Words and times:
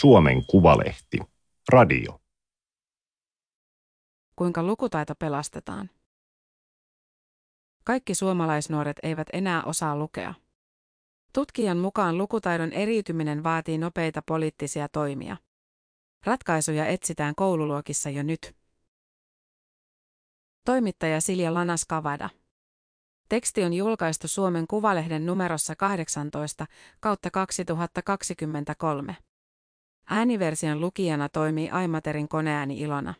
Suomen 0.00 0.46
Kuvalehti. 0.46 1.18
Radio. 1.68 2.20
Kuinka 4.36 4.62
lukutaito 4.62 5.14
pelastetaan? 5.14 5.90
Kaikki 7.84 8.14
suomalaisnuoret 8.14 8.96
eivät 9.02 9.26
enää 9.32 9.62
osaa 9.62 9.96
lukea. 9.96 10.34
Tutkijan 11.32 11.78
mukaan 11.78 12.18
lukutaidon 12.18 12.72
eriytyminen 12.72 13.44
vaatii 13.44 13.78
nopeita 13.78 14.22
poliittisia 14.22 14.88
toimia. 14.88 15.36
Ratkaisuja 16.24 16.86
etsitään 16.86 17.34
koululuokissa 17.34 18.10
jo 18.10 18.22
nyt. 18.22 18.56
Toimittaja 20.64 21.20
Silja 21.20 21.54
Lanas-Kavada. 21.54 22.30
Teksti 23.28 23.64
on 23.64 23.72
julkaistu 23.72 24.28
Suomen 24.28 24.66
Kuvalehden 24.66 25.26
numerossa 25.26 25.76
18 25.76 26.66
kautta 27.00 27.30
2023. 27.30 29.16
Ääniversion 30.10 30.80
lukijana 30.80 31.28
toimii 31.28 31.70
Aimaterin 31.70 32.28
koneääni 32.28 32.80
Ilona. 32.80 33.14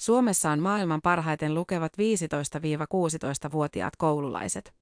Suomessa 0.00 0.50
on 0.50 0.60
maailman 0.60 1.00
parhaiten 1.02 1.54
lukevat 1.54 1.92
15-16-vuotiaat 1.92 3.96
koululaiset. 3.96 4.74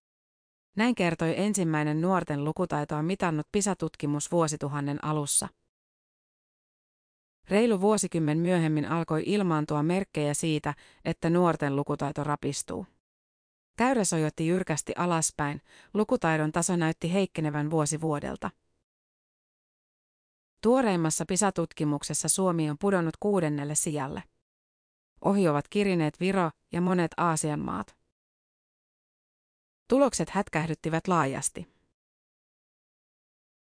Näin 0.76 0.94
kertoi 0.94 1.40
ensimmäinen 1.40 2.00
nuorten 2.00 2.44
lukutaitoa 2.44 3.02
mitannut 3.02 3.46
PISA-tutkimus 3.52 4.32
vuosituhannen 4.32 5.04
alussa. 5.04 5.48
Reilu 7.48 7.80
vuosikymmen 7.80 8.38
myöhemmin 8.38 8.86
alkoi 8.86 9.22
ilmaantua 9.26 9.82
merkkejä 9.82 10.34
siitä, 10.34 10.74
että 11.04 11.30
nuorten 11.30 11.76
lukutaito 11.76 12.24
rapistuu. 12.24 12.86
Käyrä 13.76 14.04
sojotti 14.04 14.46
jyrkästi 14.46 14.92
alaspäin, 14.96 15.62
lukutaidon 15.94 16.52
taso 16.52 16.76
näytti 16.76 17.12
heikkenevän 17.12 17.70
vuosi 17.70 18.00
vuodelta. 18.00 18.50
Tuoreimmassa 20.62 21.24
PISA-tutkimuksessa 21.28 22.28
Suomi 22.28 22.70
on 22.70 22.76
pudonnut 22.80 23.16
kuudennelle 23.20 23.74
sijalle. 23.74 24.22
Ohi 25.24 25.48
ovat 25.48 25.68
kirineet 25.68 26.20
Viro 26.20 26.50
ja 26.72 26.80
monet 26.80 27.10
Aasian 27.16 27.60
maat. 27.60 27.96
Tulokset 29.88 30.30
hätkähdyttivät 30.30 31.08
laajasti. 31.08 31.76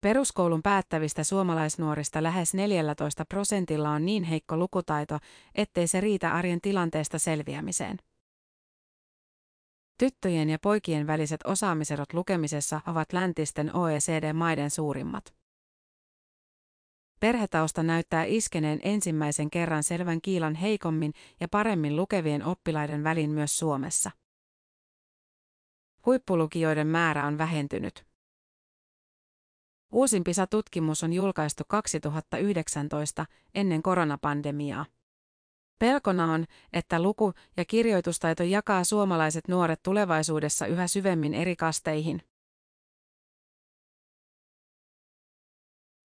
Peruskoulun 0.00 0.62
päättävistä 0.62 1.24
suomalaisnuorista 1.24 2.22
lähes 2.22 2.54
14 2.54 3.24
prosentilla 3.24 3.90
on 3.90 4.04
niin 4.04 4.24
heikko 4.24 4.56
lukutaito, 4.56 5.18
ettei 5.54 5.88
se 5.88 6.00
riitä 6.00 6.34
arjen 6.34 6.60
tilanteesta 6.60 7.18
selviämiseen. 7.18 7.98
Tyttöjen 10.00 10.50
ja 10.50 10.58
poikien 10.58 11.06
väliset 11.06 11.40
osaamiserot 11.44 12.12
lukemisessa 12.12 12.80
ovat 12.86 13.12
läntisten 13.12 13.76
OECD-maiden 13.76 14.70
suurimmat. 14.70 15.34
Perhetausta 17.20 17.82
näyttää 17.82 18.24
iskeneen 18.24 18.80
ensimmäisen 18.82 19.50
kerran 19.50 19.82
selvän 19.82 20.20
kiilan 20.20 20.54
heikommin 20.54 21.12
ja 21.40 21.48
paremmin 21.48 21.96
lukevien 21.96 22.44
oppilaiden 22.44 23.04
välin 23.04 23.30
myös 23.30 23.58
Suomessa. 23.58 24.10
Huippulukijoiden 26.06 26.86
määrä 26.86 27.26
on 27.26 27.38
vähentynyt. 27.38 28.06
Uusin 29.92 30.24
PISA-tutkimus 30.24 31.04
on 31.04 31.12
julkaistu 31.12 31.64
2019 31.68 33.26
ennen 33.54 33.82
koronapandemiaa. 33.82 34.86
Pelkona 35.80 36.32
on, 36.32 36.44
että 36.72 37.02
luku- 37.02 37.32
ja 37.56 37.64
kirjoitustaito 37.64 38.42
jakaa 38.42 38.84
suomalaiset 38.84 39.48
nuoret 39.48 39.82
tulevaisuudessa 39.82 40.66
yhä 40.66 40.86
syvemmin 40.86 41.34
eri 41.34 41.56
kasteihin. 41.56 42.22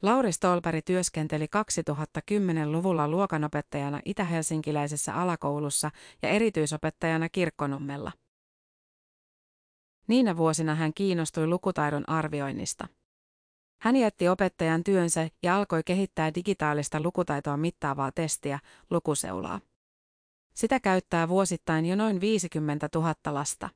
Lauri 0.02 0.32
Stolperi 0.32 0.82
työskenteli 0.82 1.46
2010-luvulla 1.46 3.08
luokanopettajana 3.08 4.00
itä-helsinkiläisessä 4.06 5.14
alakoulussa 5.14 5.92
ja 6.22 6.30
erityisopettajana 6.30 7.30
Kirkkonummella. 7.30 8.12
Niinä 10.08 10.38
vuosina 10.38 10.76
hän 10.76 10.94
kiinnostui 10.94 11.48
lukutaidon 11.48 12.10
arvioinnista. 12.10 12.88
Hän 13.82 13.96
jätti 13.96 14.30
opettajan 14.30 14.84
työnsä 14.84 15.30
ja 15.44 15.58
alkoi 15.58 15.82
kehittää 15.86 16.36
digitaalista 16.36 17.02
lukutaitoa 17.02 17.58
mittaavaa 17.58 18.12
testiä, 18.12 18.60
lukuseulaa. 18.90 19.60
Sitä 20.54 20.80
käyttää 20.80 21.28
vuosittain 21.28 21.86
jo 21.86 21.96
noin 21.96 22.22
50 22.22 22.90
000 22.96 23.14
lasta. 23.26 23.70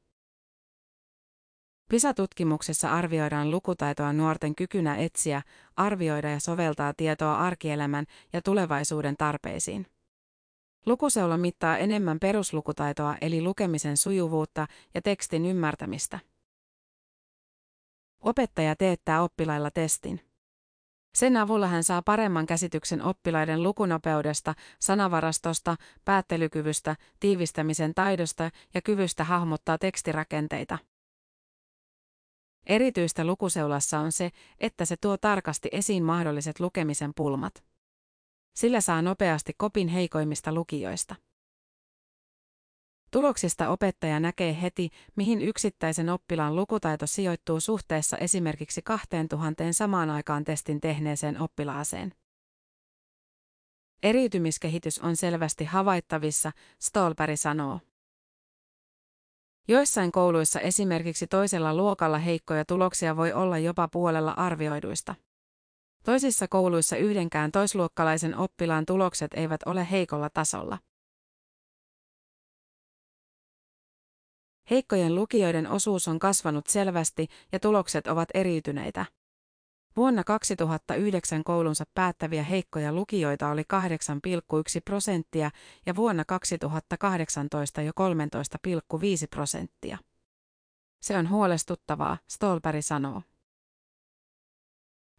PISA-tutkimuksessa 1.90 2.92
arvioidaan 2.92 3.52
lukutaitoa 3.52 4.14
nuorten 4.14 4.56
kykynä 4.56 4.96
etsiä, 4.96 5.42
arvioida 5.76 6.30
ja 6.30 6.40
soveltaa 6.40 6.94
tietoa 6.94 7.38
arkielämän 7.38 8.06
ja 8.34 8.42
tulevaisuuden 8.42 9.18
tarpeisiin. 9.18 9.86
Lukuseula 10.86 11.38
mittaa 11.38 11.78
enemmän 11.78 12.20
peruslukutaitoa 12.20 13.16
eli 13.22 13.42
lukemisen 13.42 13.98
sujuvuutta 13.98 14.68
ja 14.94 15.02
tekstin 15.02 15.46
ymmärtämistä. 15.46 16.20
Opettaja 18.22 18.76
teettää 18.76 19.24
oppilailla 19.24 19.72
testin. 19.72 20.22
Sen 21.14 21.38
avulla 21.38 21.68
hän 21.68 21.84
saa 21.84 22.02
paremman 22.02 22.46
käsityksen 22.46 23.02
oppilaiden 23.02 23.64
lukunopeudesta, 23.64 24.56
sanavarastosta, 24.80 25.76
päättelykyvystä, 26.06 26.96
tiivistämisen 27.20 27.94
taidosta 27.94 28.52
ja 28.74 28.82
kyvystä 28.82 29.24
hahmottaa 29.24 29.78
tekstirakenteita. 29.78 30.78
Erityistä 32.66 33.26
lukuseulassa 33.26 34.00
on 34.00 34.12
se, 34.12 34.32
että 34.60 34.86
se 34.86 34.96
tuo 35.02 35.18
tarkasti 35.18 35.70
esiin 35.72 36.04
mahdolliset 36.04 36.60
lukemisen 36.60 37.12
pulmat. 37.16 37.64
Sillä 38.56 38.82
saa 38.82 39.02
nopeasti 39.02 39.54
kopin 39.58 39.88
heikoimmista 39.88 40.54
lukijoista. 40.54 41.16
Tuloksista 43.12 43.70
opettaja 43.70 44.20
näkee 44.20 44.62
heti, 44.62 44.90
mihin 45.16 45.42
yksittäisen 45.42 46.10
oppilaan 46.10 46.56
lukutaito 46.56 47.08
sijoittuu 47.08 47.60
suhteessa 47.60 48.18
esimerkiksi 48.18 48.82
2000 48.82 49.64
samaan 49.74 50.10
aikaan 50.10 50.44
testin 50.44 50.82
tehneeseen 50.82 51.42
oppilaaseen. 51.42 52.14
Eriytymiskehitys 54.04 55.00
on 55.00 55.16
selvästi 55.16 55.66
havaittavissa, 55.66 56.52
Stolperi 56.80 57.38
sanoo. 57.38 57.80
Joissain 59.68 60.12
kouluissa 60.12 60.60
esimerkiksi 60.60 61.28
toisella 61.28 61.76
luokalla 61.76 62.18
heikkoja 62.18 62.66
tuloksia 62.66 63.18
voi 63.18 63.34
olla 63.34 63.58
jopa 63.58 63.88
puolella 63.88 64.32
arvioiduista. 64.32 65.16
Toisissa 66.04 66.48
kouluissa 66.48 66.98
yhdenkään 66.98 67.52
toisluokkalaisen 67.52 68.38
oppilaan 68.38 68.86
tulokset 68.86 69.34
eivät 69.34 69.62
ole 69.66 69.92
heikolla 69.92 70.30
tasolla. 70.30 70.78
Heikkojen 74.70 75.16
lukijoiden 75.16 75.68
osuus 75.68 76.08
on 76.08 76.20
kasvanut 76.20 76.68
selvästi 76.68 77.28
ja 77.52 77.60
tulokset 77.60 78.08
ovat 78.08 78.30
eriytyneitä. 78.34 79.06
Vuonna 79.96 80.24
2009 80.24 81.44
koulunsa 81.44 81.84
päättäviä 81.94 82.44
heikkoja 82.44 82.94
lukijoita 82.94 83.50
oli 83.50 83.62
8,1 83.62 83.68
prosenttia 84.86 85.52
ja 85.86 85.96
vuonna 85.96 86.26
2018 86.26 87.82
jo 87.82 87.92
13,5 87.92 89.28
prosenttia. 89.30 89.98
Se 91.02 91.18
on 91.18 91.30
huolestuttavaa, 91.30 92.18
Stolperi 92.30 92.82
sanoo. 92.82 93.22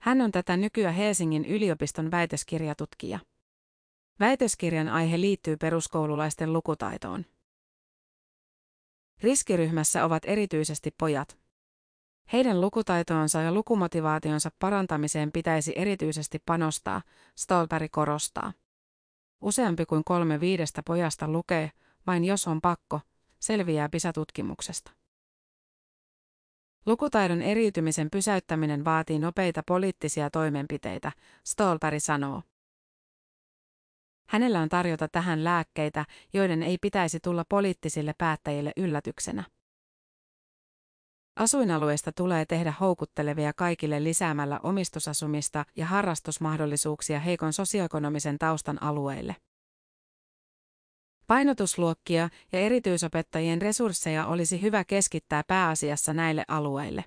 Hän 0.01 0.21
on 0.21 0.31
tätä 0.31 0.57
nykyä 0.57 0.93
Helsingin 0.93 1.45
yliopiston 1.45 2.11
väitöskirjatutkija. 2.11 3.19
Väitöskirjan 4.21 4.89
aihe 4.89 5.21
liittyy 5.21 5.57
peruskoululaisten 5.57 6.53
lukutaitoon. 6.53 7.25
Riskiryhmässä 9.23 10.05
ovat 10.05 10.23
erityisesti 10.27 10.91
pojat. 10.99 11.39
Heidän 12.33 12.61
lukutaitoonsa 12.61 13.41
ja 13.41 13.53
lukumotivaationsa 13.53 14.51
parantamiseen 14.59 15.33
pitäisi 15.33 15.73
erityisesti 15.77 16.39
panostaa, 16.47 17.03
Stolperi 17.35 17.89
korostaa. 17.89 18.53
Useampi 19.41 19.87
kuin 19.87 20.05
kolme 20.05 20.41
viidestä 20.41 20.83
pojasta 20.87 21.29
lukee, 21.29 21.71
vain 22.07 22.25
jos 22.25 22.49
on 22.49 22.61
pakko, 22.61 23.01
selviää 23.39 23.89
PISA-tutkimuksesta. 23.89 24.91
Lukutaidon 26.87 27.43
eriytymisen 27.43 28.11
pysäyttäminen 28.11 28.85
vaatii 28.85 29.19
nopeita 29.19 29.63
poliittisia 29.67 30.31
toimenpiteitä, 30.31 31.13
Stolperi 31.45 32.01
sanoo. 32.01 32.43
Hänellä 34.31 34.61
on 34.61 34.69
tarjota 34.69 35.09
tähän 35.09 35.45
lääkkeitä, 35.45 36.05
joiden 36.33 36.63
ei 36.63 36.79
pitäisi 36.81 37.21
tulla 37.21 37.45
poliittisille 37.49 38.15
päättäjille 38.19 38.73
yllätyksenä. 38.77 39.45
Asuinalueista 41.37 42.13
tulee 42.13 42.47
tehdä 42.47 42.75
houkuttelevia 42.81 43.53
kaikille 43.53 44.05
lisäämällä 44.05 44.61
omistusasumista 44.63 45.65
ja 45.77 45.87
harrastusmahdollisuuksia 45.87 47.21
heikon 47.21 47.53
sosioekonomisen 47.53 48.39
taustan 48.39 48.83
alueille. 48.83 49.37
Painotusluokkia 51.27 52.29
ja 52.53 52.59
erityisopettajien 52.59 53.63
resursseja 53.63 54.27
olisi 54.27 54.63
hyvä 54.63 54.85
keskittää 54.85 55.43
pääasiassa 55.47 56.13
näille 56.13 56.45
alueille. 56.49 57.05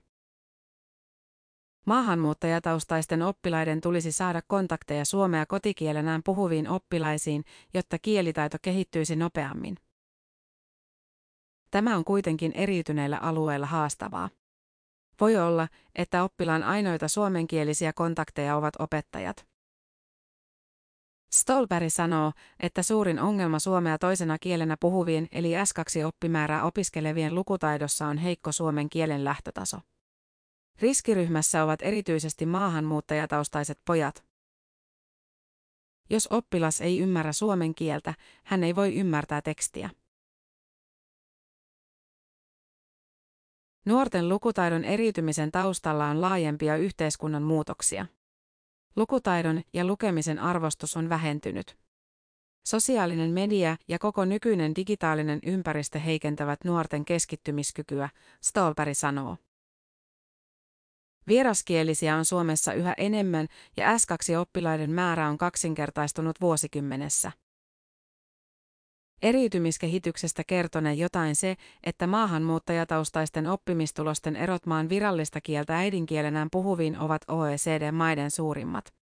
Maahanmuuttajataustaisten 1.86 3.22
oppilaiden 3.22 3.82
tulisi 3.82 4.12
saada 4.12 4.42
kontakteja 4.48 5.06
suomea 5.06 5.46
kotikielenään 5.46 6.22
puhuviin 6.26 6.70
oppilaisiin, 6.70 7.44
jotta 7.74 8.00
kielitaito 8.00 8.58
kehittyisi 8.62 9.16
nopeammin. 9.16 9.76
Tämä 11.72 11.96
on 11.96 12.06
kuitenkin 12.06 12.52
eriytyneillä 12.56 13.18
alueilla 13.18 13.66
haastavaa. 13.66 14.30
Voi 15.20 15.38
olla, 15.38 15.68
että 15.96 16.24
oppilaan 16.24 16.64
ainoita 16.64 17.08
suomenkielisiä 17.08 17.94
kontakteja 17.94 18.56
ovat 18.56 18.74
opettajat. 18.80 19.46
Stolberg 21.34 21.90
sanoo, 21.90 22.32
että 22.60 22.84
suurin 22.84 23.20
ongelma 23.20 23.60
suomea 23.60 23.98
toisena 23.98 24.40
kielenä 24.40 24.78
puhuvien 24.80 25.28
eli 25.32 25.52
S2-oppimäärää 25.54 26.64
opiskelevien 26.64 27.36
lukutaidossa 27.36 28.08
on 28.08 28.18
heikko 28.18 28.52
suomen 28.52 28.90
kielen 28.90 29.24
lähtötaso. 29.24 29.78
Riskiryhmässä 30.82 31.64
ovat 31.64 31.82
erityisesti 31.82 32.46
maahanmuuttajataustaiset 32.46 33.80
pojat. 33.86 34.26
Jos 36.10 36.28
oppilas 36.32 36.82
ei 36.82 37.00
ymmärrä 37.00 37.34
suomen 37.34 37.76
kieltä, 37.76 38.14
hän 38.44 38.64
ei 38.64 38.76
voi 38.76 38.96
ymmärtää 38.96 39.42
tekstiä. 39.42 39.90
Nuorten 43.86 44.30
lukutaidon 44.30 44.84
eriytymisen 44.84 45.52
taustalla 45.52 46.06
on 46.06 46.22
laajempia 46.22 46.78
yhteiskunnan 46.78 47.44
muutoksia. 47.44 48.06
Lukutaidon 48.96 49.62
ja 49.74 49.86
lukemisen 49.86 50.40
arvostus 50.40 50.98
on 50.98 51.10
vähentynyt. 51.10 51.78
Sosiaalinen 52.66 53.30
media 53.32 53.78
ja 53.88 54.00
koko 54.00 54.26
nykyinen 54.26 54.76
digitaalinen 54.76 55.40
ympäristö 55.46 56.00
heikentävät 56.00 56.60
nuorten 56.64 57.06
keskittymiskykyä, 57.06 58.10
Stolberg 58.42 58.94
sanoo. 58.94 59.38
Vieraskielisiä 61.28 62.16
on 62.16 62.26
Suomessa 62.26 62.74
yhä 62.74 62.94
enemmän 62.98 63.48
ja 63.78 63.98
S2-oppilaiden 63.98 64.90
määrä 64.90 65.30
on 65.30 65.38
kaksinkertaistunut 65.38 66.42
vuosikymmenessä. 66.42 67.32
Eriytymiskehityksestä 69.22 70.44
kertonee 70.48 70.94
jotain 70.94 71.36
se, 71.36 71.56
että 71.84 72.08
maahanmuuttajataustaisten 72.08 73.48
oppimistulosten 73.48 74.36
erot 74.36 74.66
maan 74.66 74.90
virallista 74.90 75.42
kieltä 75.42 75.78
äidinkielenään 75.78 76.48
puhuviin 76.52 77.00
ovat 77.00 77.22
OECD-maiden 77.28 78.32
suurimmat. 78.32 78.94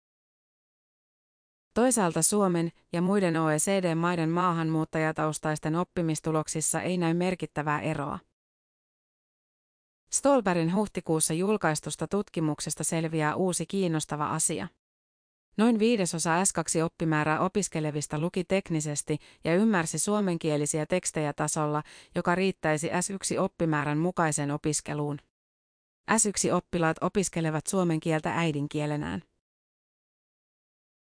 Toisaalta 1.73 2.21
Suomen 2.21 2.71
ja 2.93 3.01
muiden 3.01 3.37
OECD-maiden 3.37 4.29
maahanmuuttajataustaisten 4.29 5.75
oppimistuloksissa 5.75 6.81
ei 6.81 6.97
näy 6.97 7.13
merkittävää 7.13 7.81
eroa. 7.81 8.19
Stolberin 10.13 10.75
huhtikuussa 10.75 11.33
julkaistusta 11.33 12.07
tutkimuksesta 12.07 12.83
selviää 12.83 13.35
uusi 13.35 13.65
kiinnostava 13.65 14.29
asia. 14.29 14.67
Noin 15.57 15.79
viidesosa 15.79 16.43
S2-oppimäärää 16.43 17.39
opiskelevista 17.39 18.19
luki 18.19 18.43
teknisesti 18.43 19.17
ja 19.43 19.55
ymmärsi 19.55 19.99
suomenkielisiä 19.99 20.85
tekstejä 20.85 21.33
tasolla, 21.33 21.83
joka 22.15 22.35
riittäisi 22.35 22.87
S1-oppimäärän 22.87 23.97
mukaiseen 23.97 24.51
opiskeluun. 24.51 25.17
S1-oppilaat 26.11 26.97
opiskelevat 27.01 27.67
suomen 27.67 27.99
kieltä 27.99 28.33
äidinkielenään. 28.35 29.23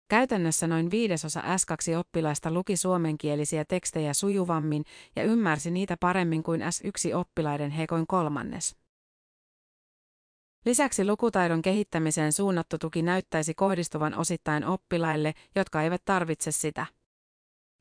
Käytännössä 0.10 0.68
noin 0.68 0.92
viidesosa 0.92 1.42
S2-oppilaista 1.42 2.52
luki 2.52 2.78
suomenkielisiä 2.78 3.66
tekstejä 3.66 4.14
sujuvammin 4.14 4.84
ja 5.16 5.24
ymmärsi 5.24 5.72
niitä 5.72 5.98
paremmin 6.00 6.44
kuin 6.44 6.62
S1-oppilaiden 6.62 7.70
heikoin 7.70 8.08
kolmannes. 8.08 8.83
Lisäksi 10.66 11.06
lukutaidon 11.06 11.62
kehittämiseen 11.62 12.34
suunnattu 12.34 12.78
tuki 12.78 13.02
näyttäisi 13.02 13.54
kohdistuvan 13.54 14.14
osittain 14.14 14.66
oppilaille, 14.66 15.34
jotka 15.56 15.82
eivät 15.82 16.02
tarvitse 16.06 16.52
sitä. 16.52 16.86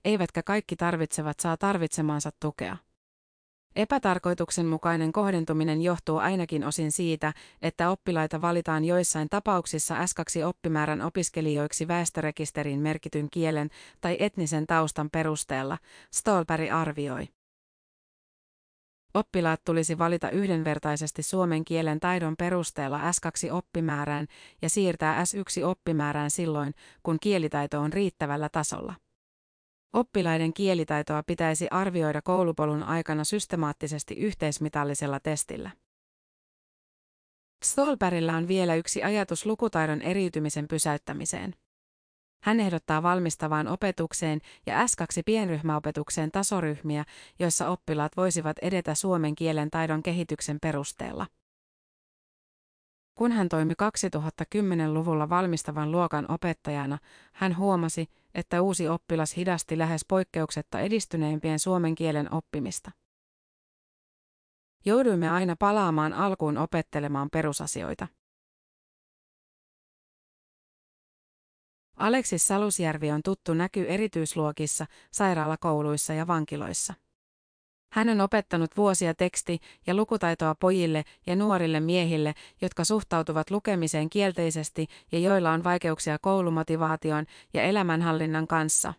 Eivätkä 0.05 0.43
kaikki 0.43 0.77
tarvitsevat 0.77 1.41
saa 1.41 1.57
tarvitsemaansa 1.57 2.31
tukea. 2.41 2.77
Epätarkoituksenmukainen 3.77 5.13
kohdentuminen 5.13 5.83
johtuu 5.83 6.19
ainakin 6.19 6.65
osin 6.65 6.93
siitä, 6.93 7.33
että 7.63 7.91
oppilaita 7.91 8.41
valitaan 8.41 8.85
joissain 8.85 9.29
tapauksissa 9.29 9.95
S2-oppimäärän 9.95 11.03
opiskelijoiksi 11.03 11.89
väestörekisteriin 11.89 12.81
merkityn 12.81 13.29
kielen 13.31 13.71
tai 14.01 14.17
etnisen 14.21 14.67
taustan 14.67 15.11
perusteella, 15.11 15.79
Stolberg 16.11 16.73
arvioi. 16.73 17.29
Oppilaat 19.15 19.61
tulisi 19.65 19.99
valita 19.99 20.31
yhdenvertaisesti 20.31 21.23
suomen 21.23 21.65
kielen 21.65 22.01
taidon 22.01 22.35
perusteella 22.39 23.01
S2-oppimäärään 23.11 24.27
ja 24.63 24.71
siirtää 24.71 25.23
S1-oppimäärään 25.23 26.31
silloin, 26.31 26.75
kun 27.03 27.19
kielitaito 27.21 27.81
on 27.81 27.93
riittävällä 27.93 28.49
tasolla. 28.49 28.95
Oppilaiden 29.93 30.55
kielitaitoa 30.55 31.23
pitäisi 31.23 31.67
arvioida 31.71 32.23
koulupolun 32.23 32.83
aikana 32.83 33.25
systemaattisesti 33.25 34.15
yhteismitallisella 34.15 35.21
testillä. 35.21 35.71
Stolbergillä 37.65 38.37
on 38.37 38.49
vielä 38.49 38.75
yksi 38.75 39.03
ajatus 39.03 39.47
lukutaidon 39.47 40.03
eriytymisen 40.03 40.69
pysäyttämiseen. 40.69 41.55
Hän 42.43 42.61
ehdottaa 42.61 43.03
valmistavaan 43.03 43.69
opetukseen 43.69 44.41
ja 44.67 44.85
S2-pienryhmäopetukseen 44.85 46.31
tasoryhmiä, 46.31 47.05
joissa 47.39 47.69
oppilaat 47.69 48.17
voisivat 48.17 48.57
edetä 48.63 48.95
suomen 48.95 49.35
kielen 49.35 49.71
taidon 49.71 50.03
kehityksen 50.03 50.59
perusteella. 50.63 51.27
Kun 53.15 53.33
hän 53.33 53.49
toimi 53.49 53.73
2010-luvulla 53.73 55.29
valmistavan 55.29 55.93
luokan 55.93 56.31
opettajana, 56.31 56.99
hän 57.33 57.57
huomasi, 57.57 58.09
että 58.35 58.63
uusi 58.63 58.89
oppilas 58.89 59.37
hidasti 59.37 59.79
lähes 59.79 60.05
poikkeuksetta 60.09 60.81
edistyneimpien 60.81 61.59
suomen 61.59 61.95
kielen 61.95 62.35
oppimista. 62.35 62.91
Jouduimme 64.85 65.31
aina 65.31 65.57
palaamaan 65.59 66.13
alkuun 66.13 66.59
opettelemaan 66.59 67.31
perusasioita. 67.31 68.09
Aleksis 71.97 72.49
Salusjärvi 72.49 73.11
on 73.11 73.23
tuttu 73.23 73.55
näky 73.55 73.85
erityisluokissa, 73.89 74.87
sairaalakouluissa 75.11 76.13
ja 76.13 76.27
vankiloissa. 76.27 76.95
Hän 77.93 78.09
on 78.09 78.21
opettanut 78.21 78.77
vuosia 78.77 79.15
teksti- 79.15 79.59
ja 79.87 79.95
lukutaitoa 79.95 80.55
pojille 80.55 81.05
ja 81.27 81.37
nuorille 81.37 81.81
miehille, 81.81 82.35
jotka 82.63 82.85
suhtautuvat 82.85 83.51
lukemiseen 83.51 84.11
kielteisesti 84.11 84.87
ja 85.13 85.19
joilla 85.19 85.51
on 85.51 85.65
vaikeuksia 85.65 86.19
koulumotivaation 86.19 87.27
ja 87.55 87.63
elämänhallinnan 87.63 88.47
kanssa. 88.47 88.95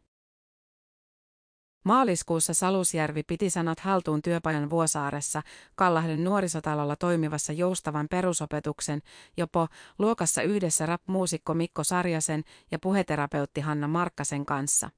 Maaliskuussa 1.83 2.53
Salusjärvi 2.53 3.23
piti 3.23 3.49
sanat 3.49 3.79
haltuun 3.79 4.21
työpajan 4.21 4.69
Vuosaaressa, 4.69 5.41
Kallahden 5.75 6.23
nuorisotalolla 6.23 6.95
toimivassa 6.95 7.53
joustavan 7.53 8.07
perusopetuksen, 8.09 9.01
jopo 9.37 9.67
luokassa 9.99 10.41
yhdessä 10.41 10.85
rap-muusikko 10.85 11.53
Mikko 11.53 11.83
Sarjasen 11.83 12.43
ja 12.71 12.79
puheterapeutti 12.79 13.61
Hanna 13.61 13.87
Markkasen 13.87 14.45
kanssa. 14.45 14.89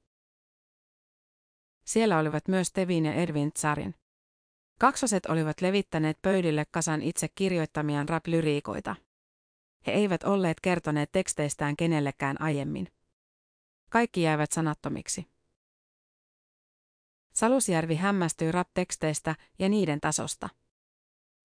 Siellä 1.86 2.18
olivat 2.18 2.48
myös 2.48 2.72
Tevin 2.72 3.04
ja 3.04 3.14
Edwin 3.14 3.52
Tsarin. 3.52 3.94
Kaksoset 4.78 5.26
olivat 5.26 5.60
levittäneet 5.60 6.18
pöydille 6.22 6.66
kasan 6.70 7.02
itse 7.02 7.28
kirjoittamiaan 7.28 8.08
rap-lyriikoita. 8.08 8.96
He 9.86 9.92
eivät 9.92 10.24
olleet 10.24 10.60
kertoneet 10.60 11.12
teksteistään 11.12 11.76
kenellekään 11.76 12.40
aiemmin. 12.40 12.88
Kaikki 13.90 14.22
jäivät 14.22 14.52
sanattomiksi. 14.52 15.35
Salusjärvi 17.36 17.94
hämmästyi 17.94 18.52
rap-teksteistä 18.52 19.34
ja 19.58 19.68
niiden 19.68 20.00
tasosta. 20.00 20.48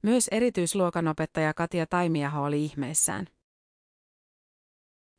Myös 0.04 0.28
erityisluokanopettaja 0.28 1.54
Katja 1.54 1.88
Taimiaho 1.88 2.44
oli 2.44 2.64
ihmeissään. 2.64 3.28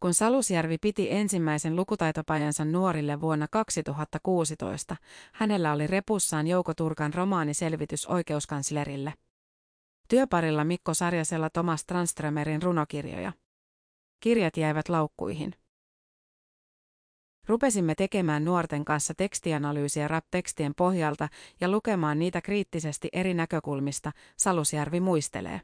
Kun 0.00 0.14
Salusjärvi 0.14 0.78
piti 0.78 1.10
ensimmäisen 1.10 1.76
lukutaitopajansa 1.76 2.64
nuorille 2.64 3.20
vuonna 3.20 3.48
2016, 3.50 4.96
hänellä 5.32 5.72
oli 5.72 5.86
repussaan 5.86 6.46
Jouko 6.46 6.74
Turkan 6.74 7.14
romaaniselvitys 7.14 8.06
oikeuskanslerille. 8.06 9.14
Työparilla 10.08 10.64
Mikko 10.64 10.94
Sarjasella 10.94 11.50
Thomas 11.50 11.84
Tranströmerin 11.84 12.62
runokirjoja. 12.62 13.32
Kirjat 14.20 14.56
jäivät 14.56 14.88
laukkuihin. 14.88 15.54
Rupesimme 17.46 17.94
tekemään 17.94 18.44
nuorten 18.44 18.84
kanssa 18.84 19.14
tekstianalyysiä 19.14 20.08
rap-tekstien 20.08 20.75
pohjalta 20.76 21.28
ja 21.61 21.68
lukemaan 21.68 22.18
niitä 22.18 22.40
kriittisesti 22.40 23.08
eri 23.12 23.34
näkökulmista, 23.34 24.12
Salusjärvi 24.37 25.00
muistelee. 25.00 25.61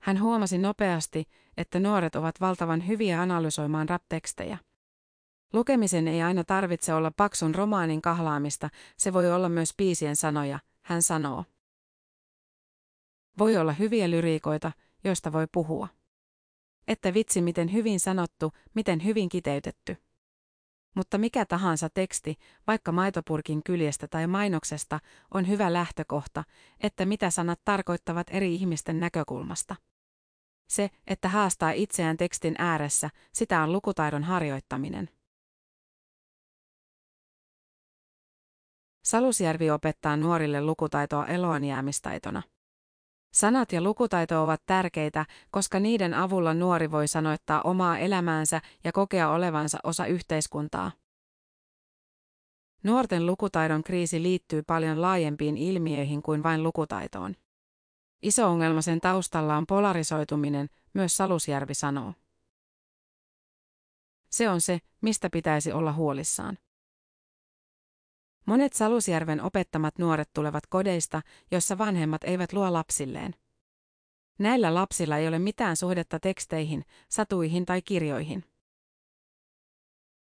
Hän 0.00 0.20
huomasi 0.20 0.58
nopeasti, 0.58 1.24
että 1.56 1.80
nuoret 1.80 2.16
ovat 2.16 2.40
valtavan 2.40 2.86
hyviä 2.88 3.22
analysoimaan 3.22 3.88
rap-tekstejä. 3.88 4.58
Lukemisen 5.52 6.08
ei 6.08 6.22
aina 6.22 6.44
tarvitse 6.44 6.94
olla 6.94 7.12
paksun 7.16 7.54
romaanin 7.54 8.02
kahlaamista, 8.02 8.70
se 8.96 9.12
voi 9.12 9.32
olla 9.32 9.48
myös 9.48 9.74
piisien 9.76 10.16
sanoja, 10.16 10.58
hän 10.82 11.02
sanoo. 11.02 11.44
Voi 13.38 13.56
olla 13.56 13.72
hyviä 13.72 14.10
lyriikoita, 14.10 14.72
joista 15.04 15.32
voi 15.32 15.46
puhua. 15.52 15.88
Että 16.88 17.14
vitsi 17.14 17.42
miten 17.42 17.72
hyvin 17.72 18.00
sanottu, 18.00 18.52
miten 18.74 19.04
hyvin 19.04 19.28
kiteytetty. 19.28 19.96
Mutta 20.94 21.18
mikä 21.18 21.46
tahansa 21.46 21.88
teksti, 21.90 22.36
vaikka 22.66 22.92
maitopurkin 22.92 23.62
kyljestä 23.62 24.08
tai 24.08 24.26
mainoksesta, 24.26 25.00
on 25.34 25.48
hyvä 25.48 25.72
lähtökohta, 25.72 26.44
että 26.80 27.06
mitä 27.06 27.30
sanat 27.30 27.60
tarkoittavat 27.64 28.26
eri 28.30 28.54
ihmisten 28.54 29.00
näkökulmasta. 29.00 29.76
Se, 30.68 30.90
että 31.06 31.28
haastaa 31.28 31.70
itseään 31.70 32.16
tekstin 32.16 32.54
ääressä, 32.58 33.10
sitä 33.32 33.62
on 33.62 33.72
lukutaidon 33.72 34.24
harjoittaminen. 34.24 35.08
Salusjärvi 39.04 39.70
opettaa 39.70 40.16
nuorille 40.16 40.60
lukutaitoa 40.60 41.26
eloonjäämistaitona. 41.26 42.42
Sanat 43.34 43.72
ja 43.72 43.80
lukutaito 43.80 44.42
ovat 44.42 44.62
tärkeitä, 44.66 45.26
koska 45.50 45.80
niiden 45.80 46.14
avulla 46.14 46.54
nuori 46.54 46.90
voi 46.90 47.08
sanoittaa 47.08 47.62
omaa 47.62 47.98
elämäänsä 47.98 48.60
ja 48.84 48.92
kokea 48.92 49.30
olevansa 49.30 49.78
osa 49.82 50.06
yhteiskuntaa. 50.06 50.92
Nuorten 52.82 53.26
lukutaidon 53.26 53.82
kriisi 53.84 54.22
liittyy 54.22 54.62
paljon 54.62 55.02
laajempiin 55.02 55.56
ilmiöihin 55.56 56.22
kuin 56.22 56.42
vain 56.42 56.62
lukutaitoon. 56.62 57.34
Iso 58.22 58.48
ongelma 58.48 58.82
sen 58.82 59.00
taustalla 59.00 59.56
on 59.56 59.66
polarisoituminen, 59.66 60.68
myös 60.92 61.16
Salusjärvi 61.16 61.74
sanoo. 61.74 62.14
Se 64.30 64.48
on 64.48 64.60
se, 64.60 64.78
mistä 65.00 65.30
pitäisi 65.30 65.72
olla 65.72 65.92
huolissaan. 65.92 66.58
Monet 68.46 68.72
Salusjärven 68.72 69.40
opettamat 69.40 69.98
nuoret 69.98 70.30
tulevat 70.32 70.66
kodeista, 70.66 71.22
joissa 71.50 71.78
vanhemmat 71.78 72.24
eivät 72.24 72.52
luo 72.52 72.72
lapsilleen. 72.72 73.34
Näillä 74.38 74.74
lapsilla 74.74 75.16
ei 75.16 75.28
ole 75.28 75.38
mitään 75.38 75.76
suhdetta 75.76 76.20
teksteihin, 76.20 76.84
satuihin 77.08 77.66
tai 77.66 77.82
kirjoihin. 77.82 78.44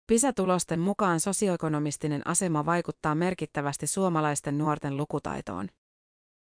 PISA-tulosten 0.06 0.80
mukaan 0.80 1.20
sosioekonomistinen 1.20 2.26
asema 2.26 2.66
vaikuttaa 2.66 3.14
merkittävästi 3.14 3.86
suomalaisten 3.86 4.58
nuorten 4.58 4.96
lukutaitoon. 4.96 5.68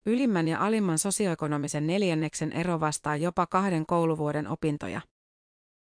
Ylimmän 0.05 0.47
ja 0.47 0.59
alimman 0.59 0.99
sosioekonomisen 0.99 1.87
neljänneksen 1.87 2.51
ero 2.51 2.79
vastaa 2.79 3.15
jopa 3.15 3.47
kahden 3.47 3.85
kouluvuoden 3.85 4.47
opintoja. 4.47 5.01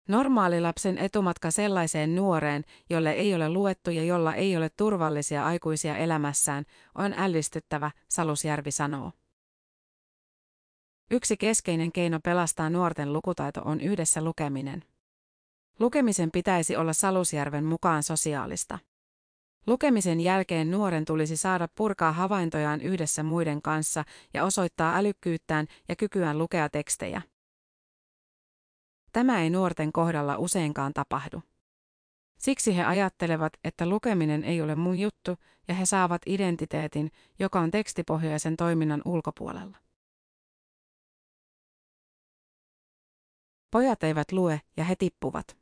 Normaalilapsen 0.07 0.97
etumatka 0.97 1.51
sellaiseen 1.51 2.15
nuoreen, 2.15 2.63
jolle 2.89 3.11
ei 3.11 3.35
ole 3.35 3.49
luettu 3.49 3.91
ja 3.91 4.03
jolla 4.03 4.33
ei 4.33 4.57
ole 4.57 4.69
turvallisia 4.69 5.45
aikuisia 5.45 5.97
elämässään, 5.97 6.65
on 6.95 7.13
ällistyttävä, 7.17 7.91
Salusjärvi 8.07 8.71
sanoo. 8.71 9.11
Yksi 11.11 11.37
keskeinen 11.37 11.91
keino 11.91 12.19
pelastaa 12.19 12.69
nuorten 12.69 13.13
lukutaito 13.13 13.61
on 13.65 13.81
yhdessä 13.81 14.21
lukeminen. 14.21 14.83
Lukemisen 15.79 16.31
pitäisi 16.31 16.75
olla 16.75 16.93
Salusjärven 16.93 17.65
mukaan 17.65 18.03
sosiaalista. 18.03 18.79
Lukemisen 19.67 20.19
jälkeen 20.19 20.71
nuoren 20.71 21.05
tulisi 21.05 21.37
saada 21.37 21.67
purkaa 21.75 22.11
havaintojaan 22.11 22.81
yhdessä 22.81 23.23
muiden 23.23 23.61
kanssa 23.61 24.03
ja 24.33 24.43
osoittaa 24.43 24.95
älykkyyttään 24.97 25.67
ja 25.89 25.95
kykyään 25.95 26.37
lukea 26.37 26.69
tekstejä. 26.69 27.21
Tämä 29.15 29.41
ei 29.41 29.49
nuorten 29.49 29.91
kohdalla 29.91 30.37
useinkaan 30.37 30.93
tapahdu. 30.93 31.41
Siksi 32.37 32.77
he 32.77 32.83
ajattelevat, 32.83 33.53
että 33.63 33.89
lukeminen 33.89 34.43
ei 34.43 34.61
ole 34.61 34.75
mun 34.75 34.99
juttu, 34.99 35.35
ja 35.67 35.73
he 35.73 35.85
saavat 35.85 36.21
identiteetin, 36.25 37.11
joka 37.39 37.59
on 37.59 37.71
tekstipohjaisen 37.71 38.57
toiminnan 38.57 39.01
ulkopuolella. 39.05 39.77
Pojat 43.71 44.03
eivät 44.03 44.31
lue 44.31 44.61
ja 44.77 44.83
he 44.83 44.95
tippuvat. 44.95 45.57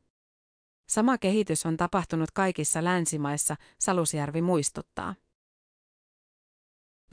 Sama 0.88 1.18
kehitys 1.18 1.66
on 1.66 1.76
tapahtunut 1.76 2.30
kaikissa 2.30 2.84
länsimaissa, 2.84 3.56
Salusjärvi 3.78 4.42
muistuttaa. 4.42 5.14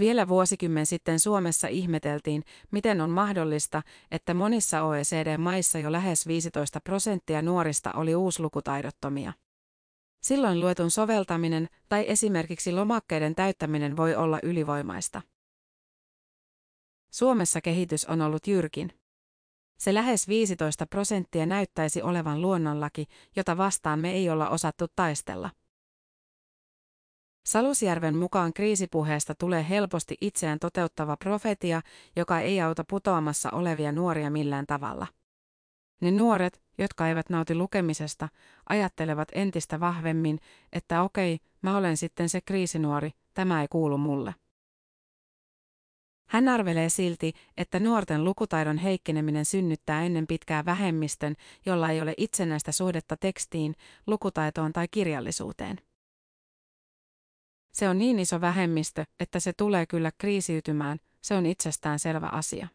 Vielä 0.01 0.27
vuosikymmen 0.27 0.85
sitten 0.85 1.19
Suomessa 1.19 1.67
ihmeteltiin, 1.67 2.43
miten 2.71 3.01
on 3.01 3.09
mahdollista, 3.09 3.81
että 4.11 4.33
monissa 4.33 4.83
OECD-maissa 4.83 5.79
jo 5.79 5.91
lähes 5.91 6.27
15 6.27 6.79
prosenttia 6.81 7.41
nuorista 7.41 7.91
oli 7.93 8.15
uuslukutaidottomia. 8.15 9.33
Silloin 10.21 10.59
luetun 10.59 10.91
soveltaminen 10.91 11.67
tai 11.89 12.05
esimerkiksi 12.07 12.71
lomakkeiden 12.71 13.35
täyttäminen 13.35 13.97
voi 13.97 14.15
olla 14.15 14.39
ylivoimaista. 14.43 15.21
Suomessa 17.11 17.61
kehitys 17.61 18.05
on 18.05 18.21
ollut 18.21 18.47
jyrkin. 18.47 18.93
Se 19.79 19.93
lähes 19.93 20.27
15 20.27 20.85
prosenttia 20.85 21.45
näyttäisi 21.45 22.01
olevan 22.01 22.41
luonnonlaki, 22.41 23.05
jota 23.35 23.57
vastaan 23.57 23.99
me 23.99 24.11
ei 24.11 24.29
olla 24.29 24.49
osattu 24.49 24.85
taistella. 24.95 25.49
Salusjärven 27.45 28.17
mukaan 28.17 28.53
kriisipuheesta 28.53 29.35
tulee 29.35 29.69
helposti 29.69 30.17
itseään 30.21 30.59
toteuttava 30.59 31.17
profetia, 31.17 31.81
joka 32.15 32.39
ei 32.39 32.61
auta 32.61 32.83
putoamassa 32.89 33.49
olevia 33.51 33.91
nuoria 33.91 34.29
millään 34.29 34.65
tavalla. 34.67 35.07
Ne 36.01 36.11
nuoret, 36.11 36.61
jotka 36.77 37.07
eivät 37.07 37.29
nauti 37.29 37.55
lukemisesta, 37.55 38.29
ajattelevat 38.69 39.27
entistä 39.33 39.79
vahvemmin, 39.79 40.39
että 40.73 41.01
okei, 41.01 41.39
mä 41.61 41.77
olen 41.77 41.97
sitten 41.97 42.29
se 42.29 42.41
kriisinuori, 42.41 43.11
tämä 43.33 43.61
ei 43.61 43.67
kuulu 43.67 43.97
mulle. 43.97 44.35
Hän 46.29 46.47
arvelee 46.47 46.89
silti, 46.89 47.33
että 47.57 47.79
nuorten 47.79 48.23
lukutaidon 48.23 48.77
heikkeneminen 48.77 49.45
synnyttää 49.45 50.03
ennen 50.03 50.27
pitkää 50.27 50.65
vähemmistön, 50.65 51.35
jolla 51.65 51.89
ei 51.89 52.01
ole 52.01 52.13
itsenäistä 52.17 52.71
suhdetta 52.71 53.17
tekstiin, 53.17 53.75
lukutaitoon 54.07 54.73
tai 54.73 54.87
kirjallisuuteen. 54.91 55.77
Se 57.71 57.89
on 57.89 57.97
niin 57.97 58.19
iso 58.19 58.41
vähemmistö, 58.41 59.05
että 59.19 59.39
se 59.39 59.53
tulee 59.53 59.85
kyllä 59.85 60.11
kriisiytymään, 60.17 60.99
se 61.21 61.35
on 61.35 61.45
itsestään 61.45 61.99
selvä 61.99 62.27
asia. 62.27 62.67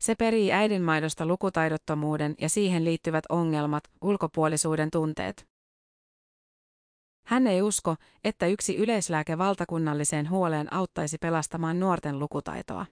Se 0.00 0.14
perii 0.14 0.52
äidinmaidosta 0.52 1.26
lukutaidottomuuden 1.26 2.34
ja 2.40 2.48
siihen 2.48 2.84
liittyvät 2.84 3.24
ongelmat, 3.28 3.84
ulkopuolisuuden 4.02 4.90
tunteet. 4.90 5.48
Hän 7.26 7.46
ei 7.46 7.62
usko, 7.62 7.96
että 8.24 8.46
yksi 8.46 8.76
yleislääke 8.76 9.38
valtakunnalliseen 9.38 10.30
huoleen 10.30 10.72
auttaisi 10.72 11.18
pelastamaan 11.18 11.80
nuorten 11.80 12.18
lukutaitoa. 12.18 12.86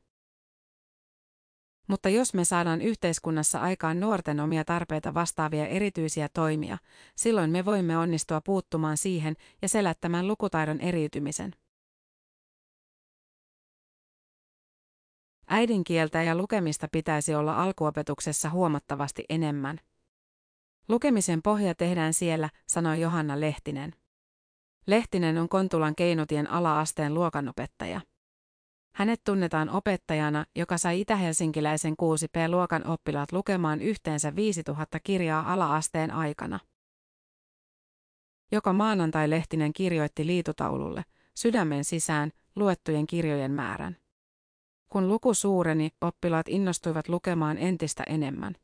Mutta 1.86 2.08
jos 2.08 2.34
me 2.34 2.44
saadaan 2.44 2.82
yhteiskunnassa 2.82 3.60
aikaan 3.60 4.00
nuorten 4.00 4.40
omia 4.40 4.64
tarpeita 4.64 5.14
vastaavia 5.14 5.66
erityisiä 5.66 6.28
toimia, 6.28 6.78
silloin 7.16 7.50
me 7.50 7.64
voimme 7.64 7.98
onnistua 7.98 8.40
puuttumaan 8.40 8.96
siihen 8.96 9.36
ja 9.62 9.68
selättämään 9.68 10.28
lukutaidon 10.28 10.80
eriytymisen. 10.80 11.54
Äidinkieltä 15.48 16.22
ja 16.22 16.34
lukemista 16.34 16.88
pitäisi 16.92 17.34
olla 17.34 17.62
alkuopetuksessa 17.62 18.50
huomattavasti 18.50 19.24
enemmän. 19.28 19.78
Lukemisen 20.88 21.42
pohja 21.42 21.74
tehdään 21.74 22.14
siellä, 22.14 22.50
sanoi 22.66 23.00
Johanna 23.00 23.40
Lehtinen. 23.40 23.94
Lehtinen 24.86 25.38
on 25.38 25.48
Kontulan 25.48 25.94
keinotien 25.94 26.50
ala-asteen 26.50 27.14
luokanopettaja. 27.14 28.00
Hänet 28.92 29.24
tunnetaan 29.24 29.70
opettajana, 29.70 30.44
joka 30.56 30.78
sai 30.78 31.00
itähelsinkiläisen 31.00 31.92
6P-luokan 31.92 32.86
oppilaat 32.86 33.32
lukemaan 33.32 33.82
yhteensä 33.82 34.36
5000 34.36 35.00
kirjaa 35.00 35.52
ala-asteen 35.52 36.10
aikana. 36.10 36.60
Joka 38.52 38.72
maanantai 38.72 39.30
Lehtinen 39.30 39.72
kirjoitti 39.72 40.26
liitutaululle, 40.26 41.04
sydämen 41.34 41.84
sisään, 41.84 42.32
luettujen 42.56 43.06
kirjojen 43.06 43.52
määrän. 43.52 43.96
Kun 44.88 45.08
luku 45.08 45.34
suureni, 45.34 45.90
oppilaat 46.00 46.48
innostuivat 46.48 47.08
lukemaan 47.08 47.58
entistä 47.58 48.02
enemmän. 48.06 48.54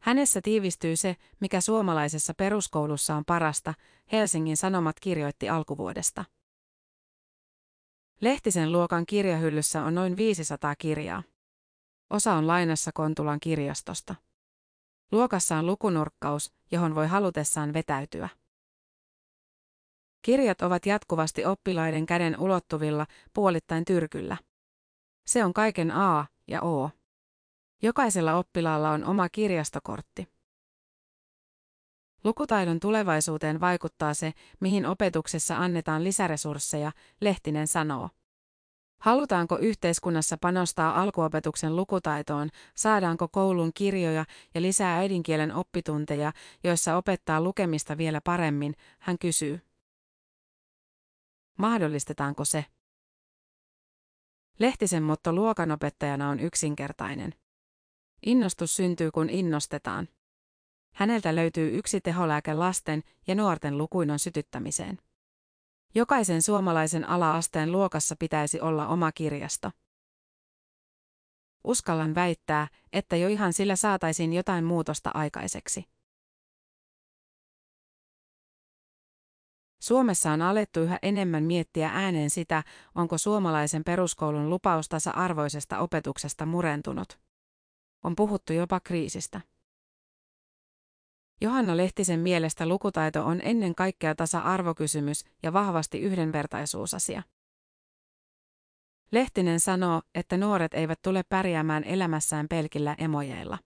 Hänessä 0.00 0.40
tiivistyy 0.42 0.96
se, 0.96 1.16
mikä 1.40 1.60
suomalaisessa 1.60 2.34
peruskoulussa 2.34 3.14
on 3.14 3.24
parasta, 3.24 3.74
Helsingin 4.12 4.56
Sanomat 4.56 5.00
kirjoitti 5.00 5.48
alkuvuodesta. 5.48 6.24
Lehtisen 8.20 8.72
luokan 8.72 9.06
kirjahyllyssä 9.06 9.82
on 9.82 9.94
noin 9.94 10.16
500 10.16 10.76
kirjaa. 10.76 11.22
Osa 12.10 12.34
on 12.34 12.46
lainassa 12.46 12.90
Kontulan 12.94 13.40
kirjastosta. 13.40 14.14
Luokassa 15.12 15.56
on 15.56 15.66
lukunurkkaus, 15.66 16.52
johon 16.70 16.94
voi 16.94 17.06
halutessaan 17.06 17.72
vetäytyä. 17.72 18.28
Kirjat 20.22 20.62
ovat 20.62 20.86
jatkuvasti 20.86 21.44
oppilaiden 21.44 22.06
käden 22.06 22.40
ulottuvilla, 22.40 23.06
puolittain 23.32 23.84
tyrkyllä. 23.84 24.36
Se 25.26 25.44
on 25.44 25.54
kaiken 25.54 25.90
A 25.90 26.26
ja 26.48 26.62
O. 26.62 26.90
Jokaisella 27.82 28.34
oppilaalla 28.34 28.90
on 28.90 29.04
oma 29.04 29.28
kirjastokortti. 29.28 30.35
Lukutaidon 32.26 32.80
tulevaisuuteen 32.80 33.60
vaikuttaa 33.60 34.14
se, 34.14 34.32
mihin 34.60 34.86
opetuksessa 34.86 35.56
annetaan 35.56 36.04
lisäresursseja, 36.04 36.92
Lehtinen 37.20 37.66
sanoo. 37.66 38.10
Halutaanko 39.00 39.58
yhteiskunnassa 39.58 40.36
panostaa 40.40 41.02
alkuopetuksen 41.02 41.76
lukutaitoon, 41.76 42.48
saadaanko 42.74 43.28
koulun 43.28 43.70
kirjoja 43.74 44.24
ja 44.54 44.62
lisää 44.62 44.96
äidinkielen 44.96 45.54
oppitunteja, 45.54 46.32
joissa 46.64 46.96
opettaa 46.96 47.40
lukemista 47.40 47.98
vielä 47.98 48.20
paremmin, 48.20 48.74
hän 48.98 49.18
kysyy. 49.18 49.60
Mahdollistetaanko 51.58 52.44
se? 52.44 52.64
Lehtisen 54.58 55.02
motto 55.02 55.32
luokanopettajana 55.32 56.28
on 56.28 56.40
yksinkertainen. 56.40 57.34
Innostus 58.26 58.76
syntyy 58.76 59.10
kun 59.10 59.30
innostetaan. 59.30 60.08
Häneltä 60.96 61.34
löytyy 61.34 61.78
yksi 61.78 62.00
teholääke 62.00 62.54
lasten 62.54 63.02
ja 63.26 63.34
nuorten 63.34 63.78
lukuinnon 63.78 64.18
sytyttämiseen. 64.18 64.98
Jokaisen 65.94 66.42
suomalaisen 66.42 67.08
ala-asteen 67.08 67.72
luokassa 67.72 68.16
pitäisi 68.18 68.60
olla 68.60 68.88
oma 68.88 69.12
kirjasto. 69.12 69.70
Uskallan 71.64 72.14
väittää, 72.14 72.68
että 72.92 73.16
jo 73.16 73.28
ihan 73.28 73.52
sillä 73.52 73.76
saataisiin 73.76 74.32
jotain 74.32 74.64
muutosta 74.64 75.10
aikaiseksi. 75.14 75.84
Suomessa 79.80 80.32
on 80.32 80.42
alettu 80.42 80.80
yhä 80.80 80.98
enemmän 81.02 81.44
miettiä 81.44 81.90
ääneen 81.94 82.30
sitä, 82.30 82.62
onko 82.94 83.18
suomalaisen 83.18 83.84
peruskoulun 83.84 84.50
lupaus 84.50 84.88
tasa-arvoisesta 84.88 85.78
opetuksesta 85.78 86.46
murentunut. 86.46 87.18
On 88.04 88.16
puhuttu 88.16 88.52
jopa 88.52 88.80
kriisistä. 88.80 89.40
Johanna 91.40 91.76
Lehtisen 91.76 92.20
mielestä 92.20 92.66
lukutaito 92.66 93.26
on 93.26 93.40
ennen 93.44 93.74
kaikkea 93.74 94.14
tasa-arvokysymys 94.14 95.24
ja 95.42 95.52
vahvasti 95.52 96.00
yhdenvertaisuusasia. 96.00 97.22
Lehtinen 99.12 99.60
sanoo, 99.60 100.02
että 100.14 100.36
nuoret 100.36 100.74
eivät 100.74 100.98
tule 101.02 101.22
pärjäämään 101.28 101.84
elämässään 101.84 102.48
pelkillä 102.48 102.94
emojeilla. 102.98 103.58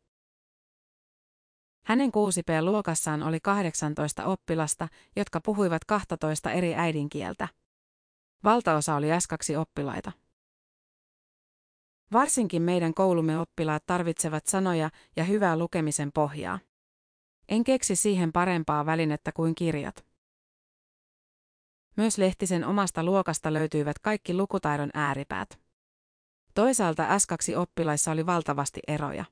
Hänen 1.85 2.11
6P-luokassaan 2.11 3.23
oli 3.23 3.41
18 3.41 4.25
oppilasta, 4.25 4.89
jotka 5.17 5.41
puhuivat 5.41 5.85
12 5.85 6.51
eri 6.51 6.75
äidinkieltä. 6.75 7.49
Valtaosa 8.45 8.95
oli 8.95 9.07
S2-oppilaita. 9.11 10.13
Varsinkin 12.13 12.63
meidän 12.63 12.95
koulumme 12.95 13.39
oppilaat 13.39 13.83
tarvitsevat 13.87 14.47
sanoja 14.47 14.91
ja 15.17 15.25
hyvää 15.25 15.59
lukemisen 15.59 16.11
pohjaa. 16.15 16.59
En 17.51 17.65
keksi 17.65 17.97
siihen 17.97 18.33
parempaa 18.33 18.87
välinettä 18.87 19.33
kuin 19.33 19.55
kirjat. 19.55 20.07
Myös 21.97 22.19
Lehtisen 22.19 22.65
omasta 22.65 23.05
luokasta 23.05 23.53
löytyivät 23.53 23.99
kaikki 23.99 24.35
lukutaidon 24.35 24.91
ääripäät. 24.95 25.61
Toisaalta 26.55 27.09
S2-oppilaissa 27.19 28.11
oli 28.11 28.27
valtavasti 28.27 28.81
eroja. 28.87 29.25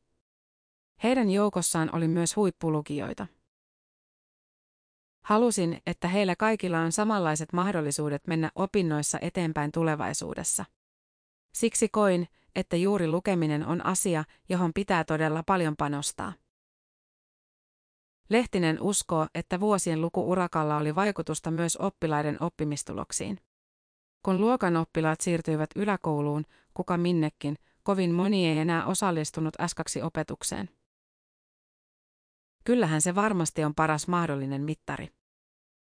Heidän 1.03 1.31
joukossaan 1.31 1.95
oli 1.95 2.09
myös 2.09 2.37
huippulukijoita. 2.37 3.27
Halusin, 5.25 5.83
että 5.87 6.09
heillä 6.09 6.37
kaikilla 6.37 6.81
on 6.81 6.93
samanlaiset 6.93 7.53
mahdollisuudet 7.53 8.27
mennä 8.27 8.51
opinnoissa 8.55 9.19
eteenpäin 9.21 9.73
tulevaisuudessa. 9.73 10.65
Siksi 11.55 11.89
koin, 11.89 12.29
että 12.55 12.77
juuri 12.77 13.09
lukeminen 13.09 13.67
on 13.67 13.87
asia, 13.87 14.25
johon 14.49 14.73
pitää 14.75 15.05
todella 15.05 15.43
paljon 15.43 15.77
panostaa. 15.77 16.33
Lehtinen 18.28 18.80
uskoo, 18.80 19.26
että 19.35 19.61
vuosien 19.61 20.00
lukuurakalla 20.00 20.76
oli 20.76 20.94
vaikutusta 20.94 21.50
myös 21.50 21.76
oppilaiden 21.76 22.37
oppimistuloksiin. 22.40 23.38
Kun 24.23 24.40
luokan 24.40 24.76
oppilaat 24.76 25.20
siirtyivät 25.20 25.70
yläkouluun, 25.76 26.44
kuka 26.75 26.97
minnekin, 26.97 27.58
kovin 27.82 28.14
moni 28.14 28.49
ei 28.49 28.58
enää 28.58 28.87
osallistunut 28.87 29.56
S2-opetukseen. 29.62 30.69
Kyllähän 32.64 33.02
se 33.02 33.14
varmasti 33.14 33.64
on 33.64 33.75
paras 33.75 34.08
mahdollinen 34.08 34.62
mittari. 34.62 35.08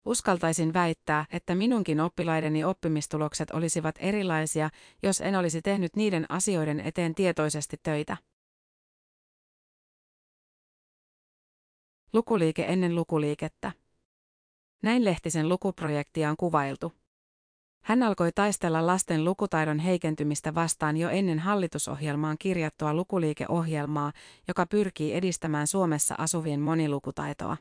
Uskaltaisin 0.05 0.73
väittää, 0.73 1.27
että 1.33 1.55
minunkin 1.55 2.01
oppilaideni 2.01 2.65
oppimistulokset 2.65 3.51
olisivat 3.51 3.95
erilaisia, 3.99 4.71
jos 5.03 5.21
en 5.21 5.37
olisi 5.37 5.63
tehnyt 5.63 5.97
niiden 5.97 6.27
asioiden 6.29 6.81
eteen 6.81 7.15
tietoisesti 7.15 7.77
töitä. 7.83 8.17
Lukuliike 12.13 12.65
ennen 12.69 12.95
lukuliikettä. 12.95 13.73
Näin 14.83 15.05
Lehtisen 15.05 15.49
lukuprojektia 15.49 16.31
on 16.31 16.37
kuvailtu. 16.37 16.93
Hän 17.85 18.03
alkoi 18.03 18.33
taistella 18.33 18.87
lasten 18.87 19.25
lukutaidon 19.25 19.79
heikentymistä 19.79 20.55
vastaan 20.55 20.97
jo 20.97 21.09
ennen 21.09 21.39
hallitusohjelmaan 21.39 22.37
kirjattua 22.39 22.95
lukuliikeohjelmaa, 22.95 24.13
joka 24.49 24.67
pyrkii 24.67 25.15
edistämään 25.15 25.67
Suomessa 25.67 26.15
asuvien 26.19 26.61
monilukutaitoa. 26.61 27.57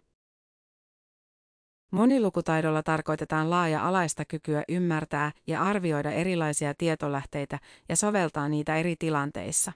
Monilukutaidolla 1.92 2.84
tarkoitetaan 2.84 3.50
laaja-alaista 3.50 4.26
kykyä 4.26 4.64
ymmärtää 4.70 5.32
ja 5.48 5.64
arvioida 5.64 6.12
erilaisia 6.12 6.74
tietolähteitä 6.78 7.60
ja 7.90 7.96
soveltaa 7.96 8.50
niitä 8.50 8.76
eri 8.76 8.96
tilanteissa. 9.00 9.72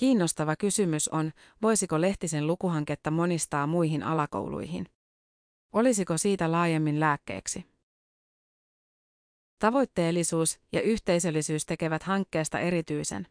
Kiinnostava 0.00 0.56
kysymys 0.56 1.08
on, 1.08 1.32
voisiko 1.62 2.00
Lehtisen 2.00 2.46
lukuhanketta 2.46 3.10
monistaa 3.10 3.66
muihin 3.66 4.02
alakouluihin. 4.02 4.86
Olisiko 5.72 6.18
siitä 6.18 6.52
laajemmin 6.52 7.00
lääkkeeksi? 7.00 7.64
Tavoitteellisuus 9.58 10.60
ja 10.72 10.82
yhteisöllisyys 10.82 11.66
tekevät 11.66 12.02
hankkeesta 12.02 12.58
erityisen. 12.58 13.26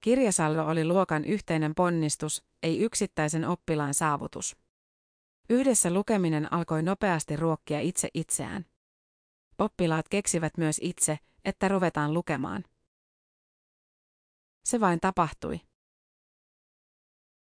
Kirjasaldo 0.00 0.66
oli 0.66 0.84
luokan 0.84 1.24
yhteinen 1.24 1.74
ponnistus, 1.74 2.44
ei 2.62 2.78
yksittäisen 2.78 3.44
oppilaan 3.44 3.94
saavutus. 3.94 4.56
Yhdessä 5.50 5.90
lukeminen 5.90 6.52
alkoi 6.52 6.82
nopeasti 6.82 7.36
ruokkia 7.36 7.80
itse 7.80 8.08
itseään. 8.14 8.66
Oppilaat 9.58 10.08
keksivät 10.08 10.56
myös 10.56 10.80
itse, 10.82 11.18
että 11.44 11.68
ruvetaan 11.68 12.14
lukemaan. 12.14 12.64
Se 14.64 14.80
vain 14.80 15.00
tapahtui. 15.00 15.60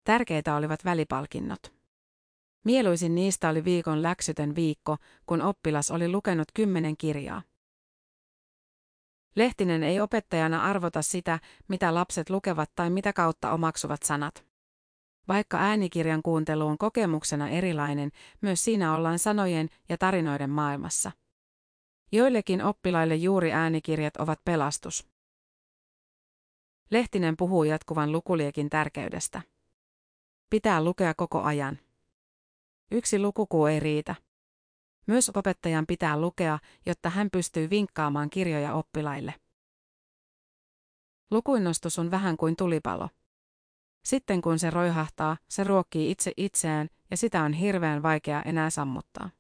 Tärkeitä 0.09 0.55
olivat 0.57 0.85
välipalkinnot. 0.85 1.75
Mieluisin 2.65 3.15
niistä 3.15 3.49
oli 3.49 3.65
viikon 3.65 4.03
läksytön 4.03 4.55
viikko, 4.55 4.97
kun 5.27 5.43
oppilas 5.43 5.91
oli 5.91 6.09
lukenut 6.09 6.49
kymmenen 6.55 6.97
kirjaa. 6.97 7.43
Lehtinen 9.37 9.83
ei 9.83 10.01
opettajana 10.01 10.63
arvota 10.63 11.03
sitä, 11.03 11.39
mitä 11.69 11.95
lapset 11.95 12.31
lukevat 12.31 12.71
tai 12.75 12.91
mitä 12.91 13.13
kautta 13.13 13.53
omaksuvat 13.53 14.03
sanat. 14.03 14.47
Vaikka 15.29 15.59
äänikirjan 15.59 16.23
kuuntelu 16.23 16.67
on 16.67 16.79
kokemuksena 16.79 17.49
erilainen, 17.49 18.11
myös 18.41 18.65
siinä 18.65 18.95
ollaan 18.95 19.19
sanojen 19.19 19.69
ja 19.89 19.99
tarinoiden 19.99 20.51
maailmassa. 20.51 21.13
Joillekin 22.13 22.63
oppilaille 22.63 23.17
juuri 23.17 23.53
äänikirjat 23.53 24.17
ovat 24.17 24.41
pelastus. 24.45 25.09
Lehtinen 26.91 27.37
puhuu 27.37 27.65
jatkuvan 27.65 28.13
lukuliekin 28.13 28.71
tärkeydestä. 28.71 29.43
Pitää 30.51 30.85
lukea 30.85 31.15
koko 31.15 31.43
ajan. 31.43 31.79
Yksi 32.91 33.19
lukukuu 33.19 33.67
ei 33.67 33.81
riitä. 33.81 34.15
Myös 35.07 35.31
opettajan 35.35 35.87
pitää 35.87 36.21
lukea, 36.21 36.59
jotta 36.87 37.11
hän 37.11 37.31
pystyy 37.31 37.71
vinkkaamaan 37.71 38.31
kirjoja 38.31 38.75
oppilaille. 38.75 39.35
Lukuinnostus 41.31 41.99
on 41.99 42.11
vähän 42.11 42.37
kuin 42.37 42.57
tulipalo. 42.57 43.09
Sitten 44.05 44.43
kun 44.43 44.59
se 44.59 44.71
roihahtaa, 44.71 45.37
se 45.49 45.65
ruokkii 45.65 46.11
itse 46.11 46.33
itseään 46.37 46.89
ja 47.11 47.17
sitä 47.17 47.43
on 47.43 47.53
hirveän 47.53 48.03
vaikea 48.03 48.43
enää 48.43 48.71
sammuttaa. 48.71 49.31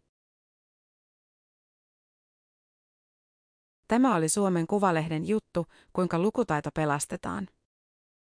Tämä 3.88 4.14
oli 4.14 4.29
Suomen 4.29 4.66
Kuvalehden 4.66 5.29
juttu, 5.29 5.66
kuinka 5.92 6.18
lukutaito 6.18 6.71
pelastetaan. 6.75 7.49